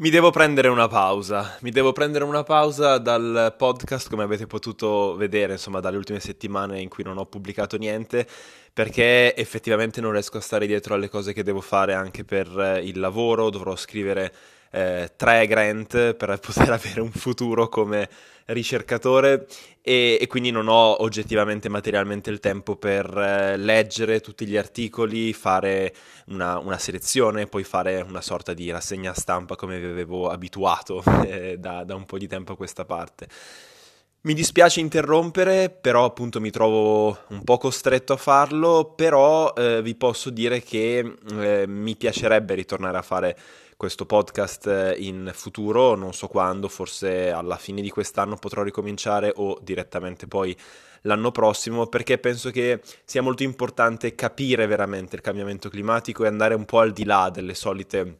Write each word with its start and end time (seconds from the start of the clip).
Mi 0.00 0.10
devo 0.10 0.30
prendere 0.30 0.68
una 0.68 0.86
pausa, 0.86 1.58
mi 1.62 1.72
devo 1.72 1.90
prendere 1.90 2.22
una 2.22 2.44
pausa 2.44 2.98
dal 2.98 3.52
podcast 3.58 4.08
come 4.08 4.22
avete 4.22 4.46
potuto 4.46 5.16
vedere, 5.16 5.54
insomma, 5.54 5.80
dalle 5.80 5.96
ultime 5.96 6.20
settimane 6.20 6.80
in 6.80 6.88
cui 6.88 7.02
non 7.02 7.18
ho 7.18 7.26
pubblicato 7.26 7.76
niente, 7.76 8.24
perché 8.72 9.34
effettivamente 9.34 10.00
non 10.00 10.12
riesco 10.12 10.36
a 10.36 10.40
stare 10.40 10.68
dietro 10.68 10.94
alle 10.94 11.08
cose 11.08 11.32
che 11.32 11.42
devo 11.42 11.60
fare 11.60 11.94
anche 11.94 12.24
per 12.24 12.46
eh, 12.46 12.86
il 12.86 13.00
lavoro, 13.00 13.50
dovrò 13.50 13.74
scrivere 13.74 14.32
eh, 14.70 15.12
tre 15.16 15.46
grant 15.46 16.14
per 16.14 16.38
poter 16.38 16.70
avere 16.72 17.00
un 17.00 17.10
futuro 17.10 17.68
come 17.68 18.08
ricercatore 18.46 19.46
e, 19.82 20.18
e, 20.20 20.26
quindi 20.26 20.50
non 20.50 20.68
ho 20.68 21.02
oggettivamente 21.02 21.68
materialmente 21.68 22.30
il 22.30 22.40
tempo 22.40 22.76
per 22.76 23.06
eh, 23.16 23.56
leggere 23.56 24.20
tutti 24.20 24.46
gli 24.46 24.56
articoli, 24.56 25.32
fare 25.32 25.94
una, 26.26 26.58
una, 26.58 26.78
selezione, 26.78 27.46
poi 27.46 27.64
fare 27.64 28.00
una 28.00 28.20
sorta 28.20 28.54
di 28.54 28.70
rassegna 28.70 29.12
stampa 29.14 29.56
come 29.56 29.78
vi 29.78 29.86
avevo 29.86 30.28
abituato 30.28 31.02
eh, 31.26 31.56
da, 31.58 31.84
da 31.84 31.94
un 31.94 32.04
po' 32.04 32.18
di 32.18 32.26
tempo 32.26 32.52
a 32.52 32.56
questa 32.56 32.84
parte. 32.84 33.28
Mi 34.20 34.34
dispiace 34.34 34.80
interrompere, 34.80 35.70
però 35.70 36.04
appunto 36.04 36.40
mi 36.40 36.50
trovo 36.50 37.16
un 37.28 37.44
po' 37.44 37.56
costretto 37.56 38.14
a 38.14 38.16
farlo, 38.16 38.92
però 38.96 39.52
eh, 39.54 39.80
vi 39.80 39.94
posso 39.94 40.30
dire 40.30 40.60
che 40.60 41.14
eh, 41.38 41.66
mi 41.68 41.96
piacerebbe 41.96 42.54
ritornare 42.54 42.98
a 42.98 43.02
fare 43.02 43.38
questo 43.78 44.06
podcast 44.06 44.66
eh, 44.66 44.96
in 44.98 45.30
futuro, 45.32 45.94
non 45.94 46.12
so 46.12 46.26
quando, 46.26 46.66
forse 46.66 47.30
alla 47.30 47.56
fine 47.56 47.80
di 47.80 47.90
quest'anno 47.90 48.34
potrò 48.34 48.64
ricominciare 48.64 49.32
o 49.36 49.56
direttamente 49.62 50.26
poi 50.26 50.54
l'anno 51.02 51.30
prossimo, 51.30 51.86
perché 51.86 52.18
penso 52.18 52.50
che 52.50 52.80
sia 53.04 53.22
molto 53.22 53.44
importante 53.44 54.16
capire 54.16 54.66
veramente 54.66 55.14
il 55.14 55.22
cambiamento 55.22 55.68
climatico 55.68 56.24
e 56.24 56.26
andare 56.26 56.54
un 56.54 56.64
po' 56.64 56.80
al 56.80 56.92
di 56.92 57.04
là 57.04 57.30
delle 57.30 57.54
solite 57.54 58.18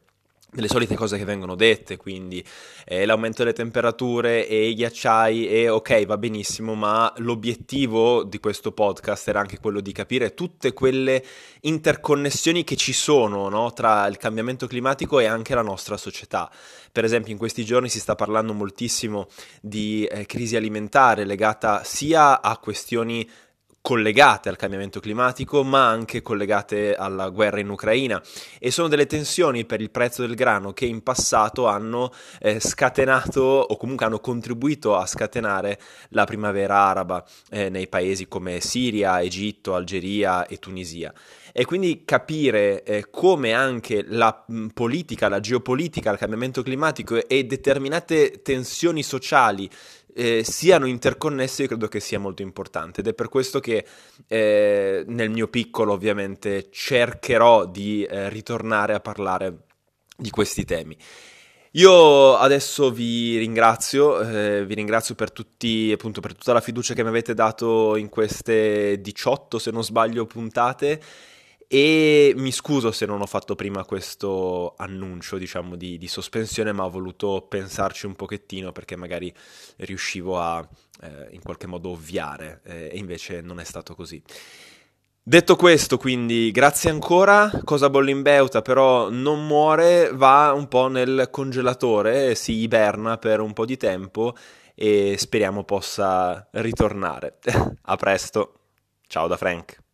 delle 0.50 0.68
solite 0.68 0.94
cose 0.94 1.18
che 1.18 1.24
vengono 1.24 1.54
dette, 1.54 1.98
quindi 1.98 2.42
eh, 2.86 3.04
l'aumento 3.04 3.42
delle 3.42 3.54
temperature 3.54 4.48
e 4.48 4.68
i 4.68 4.74
ghiacciai 4.74 5.46
e 5.46 5.68
ok 5.68 6.06
va 6.06 6.16
benissimo, 6.16 6.74
ma 6.74 7.12
l'obiettivo 7.18 8.24
di 8.24 8.40
questo 8.40 8.72
podcast 8.72 9.28
era 9.28 9.40
anche 9.40 9.58
quello 9.58 9.80
di 9.80 9.92
capire 9.92 10.32
tutte 10.32 10.72
quelle 10.72 11.22
interconnessioni 11.60 12.64
che 12.64 12.76
ci 12.76 12.94
sono 12.94 13.50
no? 13.50 13.72
tra 13.74 14.06
il 14.06 14.16
cambiamento 14.16 14.66
climatico 14.66 15.18
e 15.18 15.26
anche 15.26 15.54
la 15.54 15.62
nostra 15.62 15.98
società. 15.98 16.50
Per 16.90 17.04
esempio 17.04 17.32
in 17.32 17.38
questi 17.38 17.64
giorni 17.64 17.90
si 17.90 18.00
sta 18.00 18.14
parlando 18.14 18.54
moltissimo 18.54 19.28
di 19.60 20.06
eh, 20.06 20.24
crisi 20.24 20.56
alimentare 20.56 21.24
legata 21.24 21.84
sia 21.84 22.40
a 22.40 22.56
questioni 22.56 23.28
collegate 23.80 24.48
al 24.48 24.56
cambiamento 24.56 25.00
climatico, 25.00 25.64
ma 25.64 25.88
anche 25.88 26.20
collegate 26.20 26.94
alla 26.94 27.28
guerra 27.30 27.60
in 27.60 27.68
Ucraina 27.68 28.22
e 28.58 28.70
sono 28.70 28.88
delle 28.88 29.06
tensioni 29.06 29.64
per 29.64 29.80
il 29.80 29.90
prezzo 29.90 30.26
del 30.26 30.34
grano 30.34 30.72
che 30.72 30.84
in 30.84 31.02
passato 31.02 31.66
hanno 31.66 32.12
eh, 32.40 32.60
scatenato 32.60 33.40
o 33.40 33.76
comunque 33.76 34.06
hanno 34.06 34.20
contribuito 34.20 34.96
a 34.96 35.06
scatenare 35.06 35.78
la 36.10 36.24
primavera 36.24 36.76
araba 36.76 37.24
eh, 37.50 37.68
nei 37.68 37.88
paesi 37.88 38.28
come 38.28 38.60
Siria, 38.60 39.22
Egitto, 39.22 39.74
Algeria 39.74 40.46
e 40.46 40.58
Tunisia. 40.58 41.12
E 41.52 41.64
quindi 41.64 42.04
capire 42.04 42.84
eh, 42.84 43.10
come 43.10 43.52
anche 43.52 44.04
la 44.06 44.44
mh, 44.46 44.66
politica, 44.68 45.28
la 45.28 45.40
geopolitica, 45.40 46.12
il 46.12 46.18
cambiamento 46.18 46.62
climatico 46.62 47.26
e 47.26 47.44
determinate 47.44 48.42
tensioni 48.42 49.02
sociali 49.02 49.68
eh, 50.14 50.42
siano 50.44 50.86
interconnesse 50.86 51.62
io 51.62 51.68
credo 51.68 51.88
che 51.88 52.00
sia 52.00 52.18
molto 52.18 52.42
importante 52.42 53.00
ed 53.00 53.08
è 53.08 53.14
per 53.14 53.28
questo 53.28 53.60
che 53.60 53.84
eh, 54.26 55.04
nel 55.06 55.30
mio 55.30 55.48
piccolo 55.48 55.92
ovviamente 55.92 56.68
cercherò 56.70 57.66
di 57.66 58.04
eh, 58.04 58.28
ritornare 58.28 58.94
a 58.94 59.00
parlare 59.00 59.64
di 60.16 60.30
questi 60.30 60.64
temi. 60.64 60.96
Io 61.72 62.36
adesso 62.36 62.90
vi 62.90 63.36
ringrazio, 63.38 64.20
eh, 64.20 64.64
vi 64.64 64.74
ringrazio 64.74 65.14
per, 65.14 65.30
tutti, 65.30 65.92
appunto, 65.92 66.20
per 66.20 66.34
tutta 66.34 66.54
la 66.54 66.60
fiducia 66.60 66.94
che 66.94 67.02
mi 67.02 67.10
avete 67.10 67.34
dato 67.34 67.94
in 67.96 68.08
queste 68.08 69.00
18, 69.00 69.58
se 69.58 69.70
non 69.70 69.84
sbaglio, 69.84 70.24
puntate 70.24 71.00
e 71.70 72.32
mi 72.34 72.50
scuso 72.50 72.90
se 72.92 73.04
non 73.04 73.20
ho 73.20 73.26
fatto 73.26 73.54
prima 73.54 73.84
questo 73.84 74.74
annuncio, 74.78 75.36
diciamo, 75.36 75.76
di, 75.76 75.98
di 75.98 76.08
sospensione, 76.08 76.72
ma 76.72 76.84
ho 76.84 76.90
voluto 76.90 77.44
pensarci 77.46 78.06
un 78.06 78.14
pochettino 78.14 78.72
perché 78.72 78.96
magari 78.96 79.32
riuscivo 79.76 80.40
a 80.40 80.66
eh, 81.02 81.28
in 81.32 81.42
qualche 81.42 81.66
modo 81.66 81.90
ovviare 81.90 82.62
eh, 82.64 82.88
e 82.90 82.96
invece 82.96 83.42
non 83.42 83.60
è 83.60 83.64
stato 83.64 83.94
così. 83.94 84.22
Detto 85.22 85.56
questo, 85.56 85.98
quindi, 85.98 86.50
grazie 86.52 86.88
ancora. 86.88 87.50
Cosa 87.64 87.90
bolle 87.90 88.12
in 88.12 88.22
beuta, 88.22 88.62
però 88.62 89.10
non 89.10 89.46
muore, 89.46 90.10
va 90.14 90.52
un 90.54 90.68
po' 90.68 90.88
nel 90.88 91.28
congelatore, 91.30 92.34
si 92.34 92.52
iberna 92.60 93.18
per 93.18 93.40
un 93.40 93.52
po' 93.52 93.66
di 93.66 93.76
tempo 93.76 94.34
e 94.74 95.16
speriamo 95.18 95.64
possa 95.64 96.48
ritornare. 96.52 97.40
a 97.82 97.96
presto. 97.96 98.54
Ciao 99.06 99.26
da 99.26 99.36
Frank. 99.36 99.87